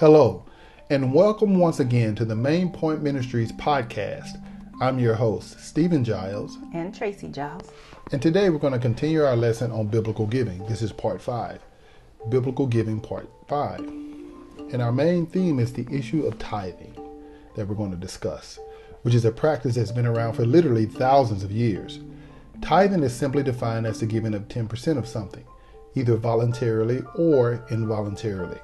[0.00, 0.46] Hello,
[0.88, 4.42] and welcome once again to the Main Point Ministries podcast.
[4.80, 6.56] I'm your host, Stephen Giles.
[6.72, 7.70] And Tracy Giles.
[8.10, 10.64] And today we're going to continue our lesson on biblical giving.
[10.64, 11.60] This is part five,
[12.30, 13.80] Biblical Giving Part Five.
[13.80, 16.94] And our main theme is the issue of tithing
[17.54, 18.58] that we're going to discuss,
[19.02, 22.00] which is a practice that's been around for literally thousands of years.
[22.62, 25.44] Tithing is simply defined as the giving of 10% of something,
[25.94, 28.60] either voluntarily or involuntarily.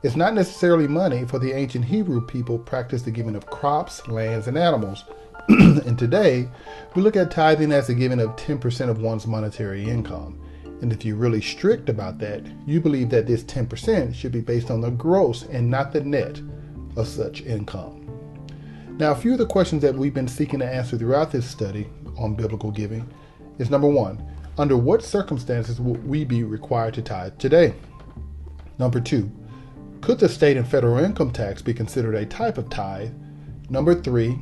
[0.00, 4.46] It's not necessarily money, for the ancient Hebrew people practiced the giving of crops, lands,
[4.46, 5.02] and animals.
[5.48, 6.48] and today,
[6.94, 10.40] we look at tithing as the giving of 10% of one's monetary income.
[10.82, 14.70] And if you're really strict about that, you believe that this 10% should be based
[14.70, 16.40] on the gross and not the net
[16.96, 18.04] of such income.
[18.98, 21.88] Now, a few of the questions that we've been seeking to answer throughout this study
[22.16, 23.08] on biblical giving
[23.58, 24.24] is number one,
[24.58, 27.74] under what circumstances will we be required to tithe today?
[28.78, 29.28] Number two,
[30.00, 33.12] could the state and federal income tax be considered a type of tithe?
[33.70, 34.38] Number three,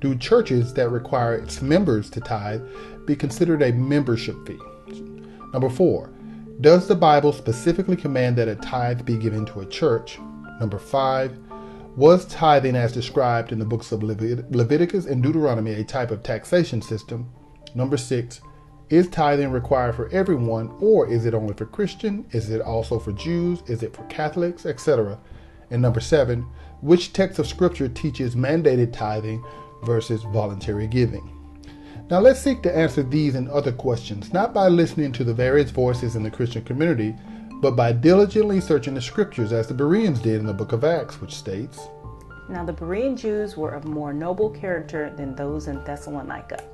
[0.00, 2.62] do churches that require its members to tithe
[3.06, 4.58] be considered a membership fee?
[5.52, 6.10] Number four,
[6.60, 10.18] does the Bible specifically command that a tithe be given to a church?
[10.60, 11.36] Number five,
[11.96, 16.22] was tithing as described in the books of Levit- Leviticus and Deuteronomy a type of
[16.22, 17.30] taxation system?
[17.74, 18.40] Number six,
[18.90, 22.26] is tithing required for everyone, or is it only for Christian?
[22.32, 23.62] Is it also for Jews?
[23.68, 25.18] Is it for Catholics, etc.?
[25.70, 26.44] And number seven,
[26.80, 29.44] which text of Scripture teaches mandated tithing
[29.84, 31.36] versus voluntary giving?
[32.10, 35.70] Now let's seek to answer these and other questions, not by listening to the various
[35.70, 37.14] voices in the Christian community,
[37.60, 41.20] but by diligently searching the Scriptures, as the Bereans did in the book of Acts,
[41.20, 41.86] which states
[42.48, 46.64] Now the Berean Jews were of more noble character than those in Thessalonica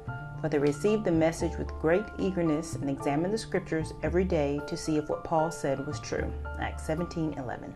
[0.43, 4.77] but they received the message with great eagerness and examined the scriptures every day to
[4.77, 6.33] see if what Paul said was true.
[6.61, 7.75] Acts 17 11.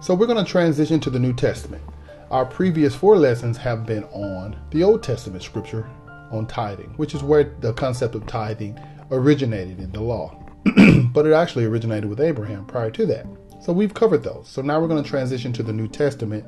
[0.00, 1.82] So we're going to transition to the New Testament.
[2.30, 5.88] Our previous four lessons have been on the Old Testament scripture
[6.30, 8.78] on tithing, which is where the concept of tithing
[9.10, 10.42] originated in the law.
[11.12, 13.26] but it actually originated with Abraham prior to that.
[13.60, 14.48] So we've covered those.
[14.48, 16.44] So now we're going to transition to the New Testament,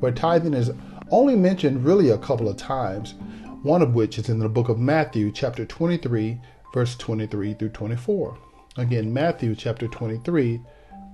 [0.00, 0.70] where tithing is
[1.10, 3.14] only mentioned really a couple of times,
[3.62, 6.40] one of which is in the book of Matthew, chapter 23,
[6.74, 8.36] verse 23 through 24.
[8.76, 10.60] Again, Matthew chapter 23,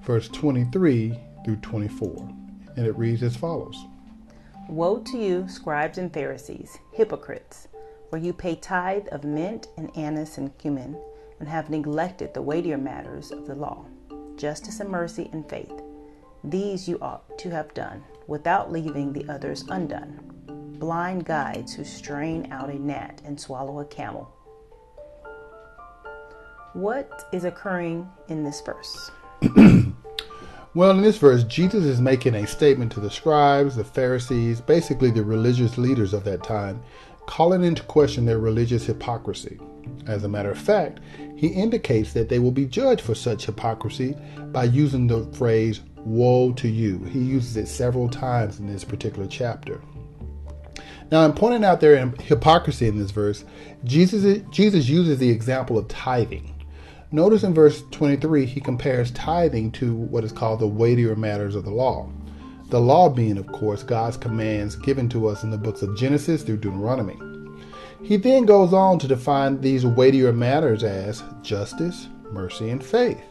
[0.03, 2.29] verse 23 through 24.
[2.77, 3.77] And it reads as follows
[4.67, 7.69] Woe to you, scribes and Pharisees, hypocrites,
[8.09, 10.97] for you pay tithe of mint and anise and cumin,
[11.41, 13.85] and have neglected the weightier matters of the law,
[14.37, 15.83] justice and mercy and faith.
[16.43, 20.38] These you ought to have done, without leaving the others undone
[20.79, 24.33] blind guides who strain out a gnat and swallow a camel.
[26.75, 29.11] What is occurring in this verse?
[30.75, 35.11] well, in this verse, Jesus is making a statement to the scribes, the Pharisees, basically
[35.11, 36.83] the religious leaders of that time,
[37.27, 39.59] calling into question their religious hypocrisy.
[40.07, 41.01] As a matter of fact,
[41.37, 44.15] he indicates that they will be judged for such hypocrisy
[44.53, 46.99] by using the phrase, Woe to you.
[47.05, 49.81] He uses it several times in this particular chapter.
[51.11, 53.45] Now, I'm pointing out their hypocrisy in this verse.
[53.85, 56.55] Jesus, Jesus uses the example of tithing.
[57.11, 61.65] Notice in verse 23, he compares tithing to what is called the weightier matters of
[61.65, 62.11] the law.
[62.69, 66.43] The law being, of course, God's commands given to us in the books of Genesis
[66.43, 67.17] through Deuteronomy.
[68.03, 73.23] He then goes on to define these weightier matters as justice, mercy, and faith.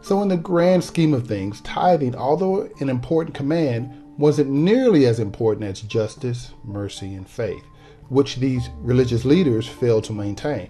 [0.00, 5.18] So, in the grand scheme of things, tithing, although an important command, wasn't nearly as
[5.18, 7.64] important as justice, mercy, and faith,
[8.08, 10.68] which these religious leaders failed to maintain.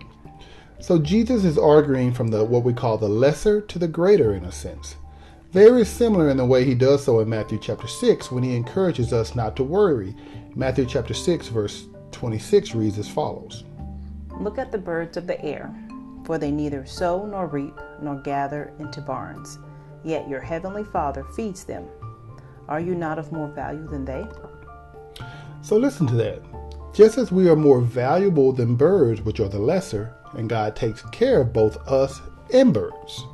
[0.80, 4.44] So Jesus is arguing from the what we call the lesser to the greater in
[4.44, 4.96] a sense.
[5.52, 9.12] Very similar in the way he does so in Matthew chapter 6 when he encourages
[9.12, 10.14] us not to worry.
[10.54, 13.64] Matthew chapter 6 verse 26 reads as follows.
[14.40, 15.72] Look at the birds of the air,
[16.24, 19.58] for they neither sow nor reap nor gather into barns,
[20.02, 21.86] yet your heavenly Father feeds them.
[22.68, 24.26] Are you not of more value than they?
[25.62, 26.42] So listen to that.
[26.94, 31.02] Just as we are more valuable than birds, which are the lesser, and God takes
[31.10, 32.20] care of both us
[32.52, 33.24] and birds.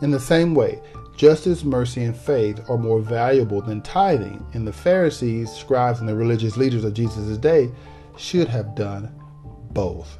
[0.00, 0.80] In the same way,
[1.16, 6.16] justice, mercy, and faith are more valuable than tithing, and the Pharisees, scribes, and the
[6.16, 7.70] religious leaders of Jesus' day
[8.16, 9.14] should have done
[9.72, 10.18] both.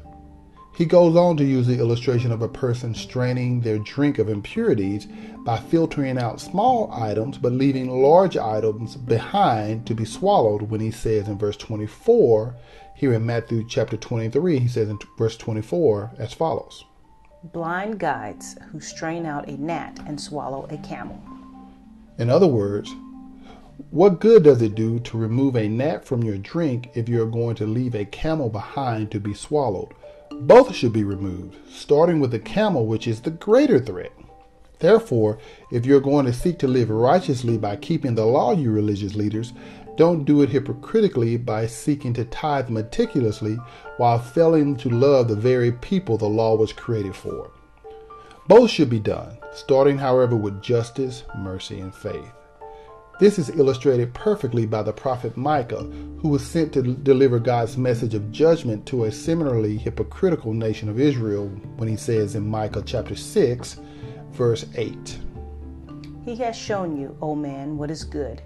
[0.75, 5.07] He goes on to use the illustration of a person straining their drink of impurities
[5.45, 10.89] by filtering out small items but leaving large items behind to be swallowed when he
[10.89, 12.55] says in verse 24
[12.95, 16.85] here in Matthew chapter 23 he says in verse 24 as follows
[17.51, 21.21] blind guides who strain out a gnat and swallow a camel
[22.17, 22.89] in other words
[23.91, 27.55] What good does it do to remove a gnat from your drink if you're going
[27.55, 29.93] to leave a camel behind to be swallowed?
[30.41, 34.11] Both should be removed, starting with the camel, which is the greater threat.
[34.79, 35.37] Therefore,
[35.71, 39.53] if you're going to seek to live righteously by keeping the law, you religious leaders,
[39.95, 43.57] don't do it hypocritically by seeking to tithe meticulously
[43.97, 47.51] while failing to love the very people the law was created for.
[48.47, 52.31] Both should be done, starting, however, with justice, mercy, and faith.
[53.19, 58.15] This is illustrated perfectly by the prophet Micah, who was sent to deliver God's message
[58.15, 63.15] of judgment to a similarly hypocritical nation of Israel when he says in Micah chapter
[63.15, 63.79] 6,
[64.31, 65.19] verse 8
[66.25, 68.41] He has shown you, O man, what is good.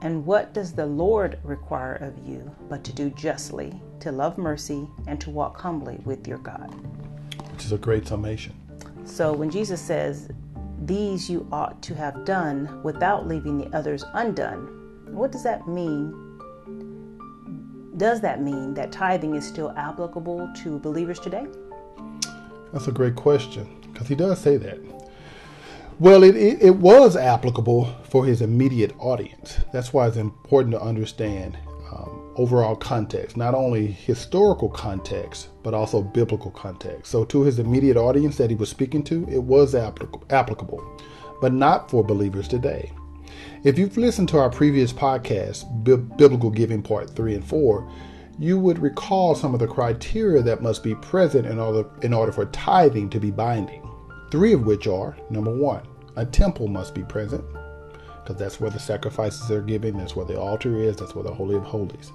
[0.00, 4.88] And what does the Lord require of you but to do justly, to love mercy,
[5.08, 6.74] and to walk humbly with your God?
[7.52, 8.54] Which is a great summation.
[9.04, 10.30] So when Jesus says,
[10.90, 16.12] These you ought to have done without leaving the others undone, what does that mean?
[17.96, 21.46] Does that mean that tithing is still applicable to believers today?
[22.72, 24.80] That's a great question because he does say that.
[26.00, 29.60] Well, it, it, it, was applicable for his immediate audience.
[29.72, 31.56] That's why it's important to understand
[32.40, 37.12] overall context, not only historical context, but also biblical context.
[37.12, 40.82] So, to his immediate audience that he was speaking to, it was applicable,
[41.42, 42.92] but not for believers today.
[43.62, 47.92] If you've listened to our previous podcast, Biblical Giving Part 3 and 4,
[48.38, 52.32] you would recall some of the criteria that must be present in order, in order
[52.32, 53.86] for tithing to be binding.
[54.30, 55.82] Three of which are number one,
[56.16, 57.44] a temple must be present
[58.22, 61.32] because that's where the sacrifices are given, that's where the altar is, that's where the
[61.32, 62.12] Holy of Holies.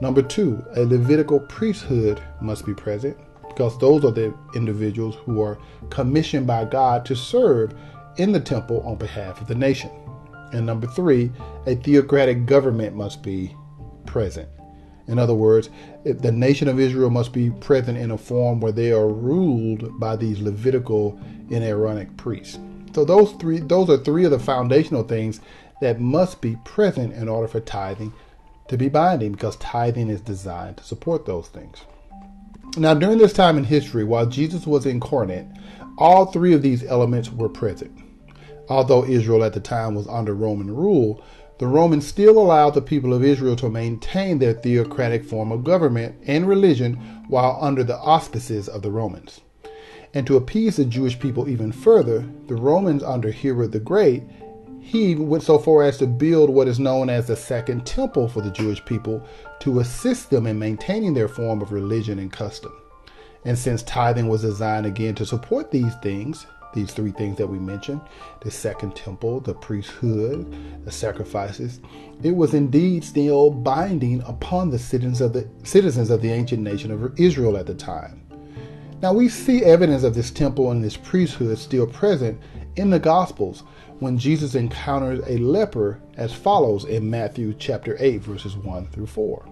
[0.00, 3.16] Number two, a Levitical priesthood must be present
[3.48, 5.58] because those are the individuals who are
[5.90, 7.74] commissioned by God to serve
[8.16, 9.90] in the temple on behalf of the nation.
[10.52, 11.30] And number three,
[11.66, 13.54] a theocratic government must be
[14.06, 14.48] present.
[15.08, 15.70] In other words,
[16.04, 20.16] the nation of Israel must be present in a form where they are ruled by
[20.16, 21.18] these Levitical
[21.50, 22.58] and Aaronic priests.
[22.94, 25.40] So those three those are three of the foundational things
[25.80, 28.12] that must be present in order for tithing
[28.68, 31.82] to be binding because tithing is designed to support those things.
[32.76, 35.46] Now during this time in history while Jesus was incarnate,
[35.98, 37.92] all three of these elements were present.
[38.68, 41.22] Although Israel at the time was under Roman rule,
[41.58, 46.16] the Romans still allowed the people of Israel to maintain their theocratic form of government
[46.26, 46.94] and religion
[47.28, 49.40] while under the auspices of the Romans.
[50.14, 54.22] And to appease the Jewish people even further, the Romans under Herod the Great,
[54.80, 58.42] he went so far as to build what is known as the Second Temple for
[58.42, 59.26] the Jewish people
[59.60, 62.72] to assist them in maintaining their form of religion and custom.
[63.44, 67.58] And since tithing was designed again to support these things, these three things that we
[67.58, 68.00] mentioned
[68.40, 71.80] the second temple, the priesthood, the sacrifices
[72.22, 76.90] it was indeed still binding upon the citizens of the citizens of the ancient nation
[76.90, 78.22] of Israel at the time.
[79.02, 82.40] Now we see evidence of this temple and this priesthood still present
[82.76, 83.64] in the Gospels
[83.98, 89.44] when Jesus encounters a leper as follows in Matthew chapter 8 verses 1 through 4.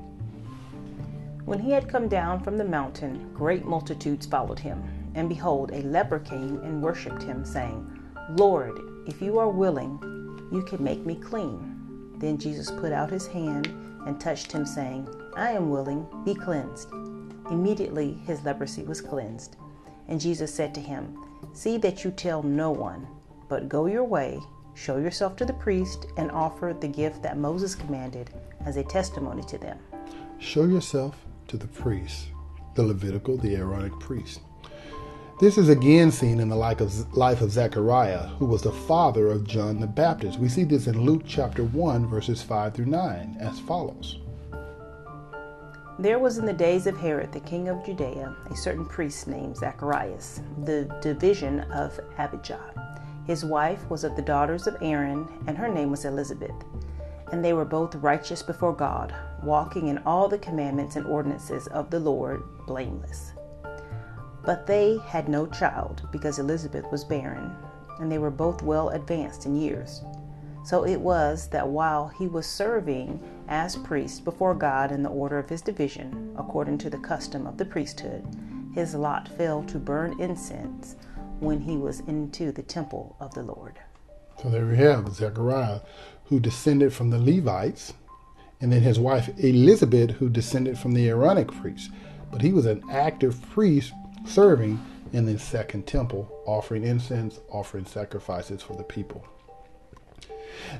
[1.46, 4.84] When he had come down from the mountain, great multitudes followed him.
[5.16, 7.90] And behold, a leper came and worshipped him, saying,
[8.36, 8.78] Lord,
[9.08, 9.98] if you are willing,
[10.52, 12.14] you can make me clean.
[12.18, 13.66] Then Jesus put out his hand
[14.06, 16.88] and touched him, saying, I am willing, be cleansed.
[17.50, 19.56] Immediately his leprosy was cleansed.
[20.08, 21.16] And Jesus said to him,
[21.52, 23.06] See that you tell no one,
[23.48, 24.38] but go your way,
[24.74, 28.30] show yourself to the priest, and offer the gift that Moses commanded
[28.64, 29.78] as a testimony to them.
[30.38, 31.16] Show yourself
[31.48, 32.28] to the priest,
[32.74, 34.40] the Levitical, the Aaronic priest.
[35.40, 36.80] This is again seen in the life
[37.40, 40.38] of Zechariah, who was the father of John the Baptist.
[40.38, 44.19] We see this in Luke chapter 1, verses 5 through 9, as follows.
[46.00, 49.58] There was in the days of Herod, the king of Judea, a certain priest named
[49.58, 52.72] Zacharias, the division of Abijah.
[53.26, 56.54] His wife was of the daughters of Aaron, and her name was Elizabeth.
[57.32, 61.90] And they were both righteous before God, walking in all the commandments and ordinances of
[61.90, 63.34] the Lord, blameless.
[64.42, 67.54] But they had no child, because Elizabeth was barren,
[67.98, 70.02] and they were both well advanced in years.
[70.62, 75.38] So it was that while he was serving as priest before God in the order
[75.38, 78.24] of his division, according to the custom of the priesthood,
[78.74, 80.96] his lot fell to burn incense
[81.40, 83.78] when he was into the temple of the Lord.
[84.42, 85.80] So there we have Zechariah,
[86.26, 87.94] who descended from the Levites,
[88.60, 91.88] and then his wife Elizabeth, who descended from the Aaronic priests.
[92.30, 93.92] But he was an active priest
[94.26, 94.80] serving
[95.12, 99.26] in the second temple, offering incense, offering sacrifices for the people.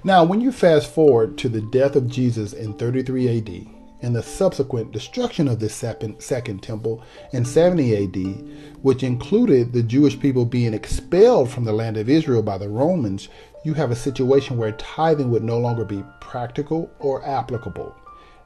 [0.04, 3.66] Now, when you fast forward to the death of Jesus in 33 AD
[4.02, 10.18] and the subsequent destruction of this second temple in 70 AD, which included the Jewish
[10.18, 13.28] people being expelled from the land of Israel by the Romans,
[13.62, 17.94] you have a situation where tithing would no longer be practical or applicable.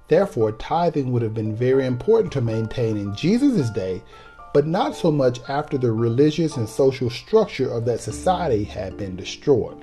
[0.09, 4.03] Therefore, tithing would have been very important to maintain in Jesus' day,
[4.53, 9.17] but not so much after the religious and social structure of that society had been
[9.17, 9.83] destroyed.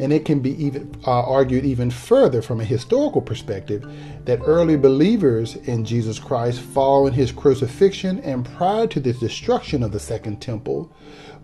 [0.00, 3.86] And it can be even uh, argued even further from a historical perspective
[4.24, 9.92] that early believers in Jesus Christ following his crucifixion and prior to the destruction of
[9.92, 10.90] the second temple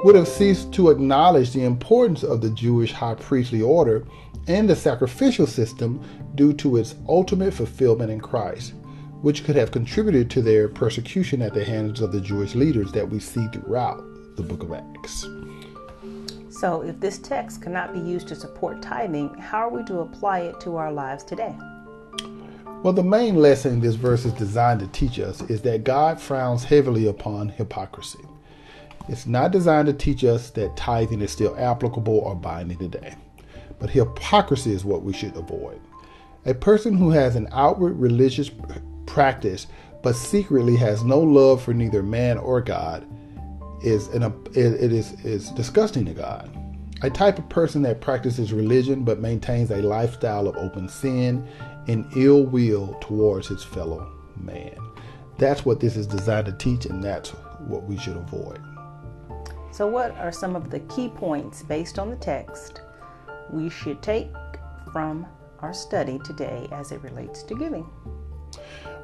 [0.04, 4.06] would have ceased to acknowledge the importance of the Jewish high priestly order
[4.48, 6.02] and the sacrificial system
[6.34, 8.72] due to its ultimate fulfillment in Christ,
[9.20, 13.08] which could have contributed to their persecution at the hands of the Jewish leaders that
[13.08, 14.02] we see throughout
[14.36, 15.26] the book of Acts.
[16.60, 20.40] So, if this text cannot be used to support tithing, how are we to apply
[20.40, 21.54] it to our lives today?
[22.82, 26.64] Well, the main lesson this verse is designed to teach us is that God frowns
[26.64, 28.24] heavily upon hypocrisy.
[29.06, 33.16] It's not designed to teach us that tithing is still applicable or binding today,
[33.78, 35.78] but hypocrisy is what we should avoid.
[36.46, 38.50] A person who has an outward religious
[39.04, 39.66] practice
[40.02, 43.06] but secretly has no love for neither man or God
[43.82, 44.22] is an,
[44.54, 46.50] it is is disgusting to God.
[47.02, 51.46] A type of person that practices religion but maintains a lifestyle of open sin
[51.88, 54.76] and ill will towards his fellow man.
[55.38, 57.30] That's what this is designed to teach, and that's
[57.68, 58.60] what we should avoid.
[59.70, 62.80] So, what are some of the key points based on the text
[63.52, 64.28] we should take
[64.92, 65.26] from
[65.60, 67.86] our study today as it relates to giving?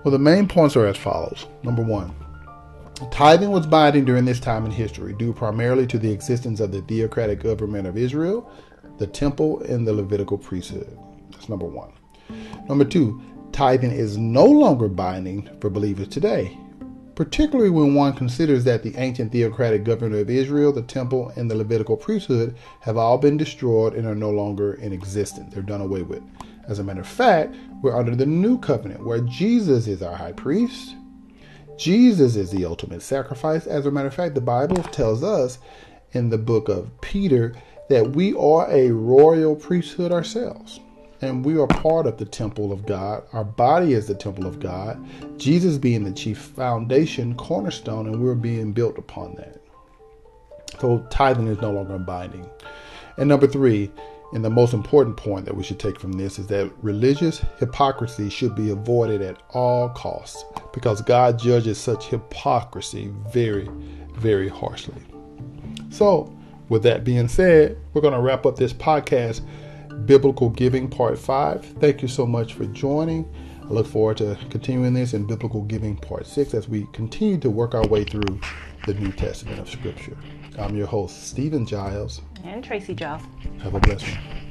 [0.02, 1.46] Well, the main points are as follows.
[1.62, 2.14] Number one,
[3.10, 6.82] Tithing was binding during this time in history, due primarily to the existence of the
[6.82, 8.50] theocratic government of Israel,
[8.98, 10.98] the temple, and the Levitical priesthood.
[11.30, 11.92] That's number one.
[12.68, 13.20] Number two,
[13.52, 16.56] tithing is no longer binding for believers today,
[17.14, 21.56] particularly when one considers that the ancient theocratic government of Israel, the temple, and the
[21.56, 25.52] Levitical priesthood have all been destroyed and are no longer in existence.
[25.52, 26.22] They're done away with.
[26.68, 30.32] As a matter of fact, we're under the new covenant where Jesus is our high
[30.32, 30.94] priest
[31.76, 33.66] Jesus is the ultimate sacrifice.
[33.66, 35.58] As a matter of fact, the Bible tells us
[36.12, 37.54] in the book of Peter
[37.88, 40.80] that we are a royal priesthood ourselves.
[41.20, 43.22] And we are part of the temple of God.
[43.32, 44.98] Our body is the temple of God.
[45.38, 49.60] Jesus being the chief foundation, cornerstone, and we're being built upon that.
[50.80, 52.48] So tithing is no longer binding.
[53.18, 53.90] And number three,
[54.32, 58.30] and the most important point that we should take from this is that religious hypocrisy
[58.30, 63.68] should be avoided at all costs because God judges such hypocrisy very,
[64.14, 65.02] very harshly.
[65.90, 66.34] So,
[66.70, 69.42] with that being said, we're going to wrap up this podcast,
[70.06, 71.64] Biblical Giving Part 5.
[71.78, 73.30] Thank you so much for joining.
[73.62, 77.50] I look forward to continuing this in Biblical Giving Part 6 as we continue to
[77.50, 78.40] work our way through
[78.86, 80.16] the New Testament of Scripture.
[80.58, 82.20] I'm your host, Stephen Giles.
[82.44, 83.22] And Tracy Giles.
[83.62, 84.41] Have a blessed one.